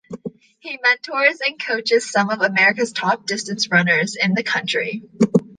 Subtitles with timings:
[0.57, 5.03] He mentors and coaches some of America's top distance runners in the country.